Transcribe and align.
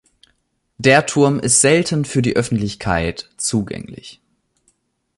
Der 0.79 1.05
Turm 1.05 1.37
ist 1.39 1.61
selten 1.61 2.05
für 2.05 2.23
die 2.23 2.35
Öffentlichkeit 2.35 3.29
zugänglich. 3.37 4.19